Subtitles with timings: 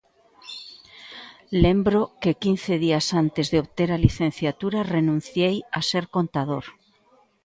[1.63, 6.65] Lembro que quince días antes de obter a licenciatura renunciei a ser contador.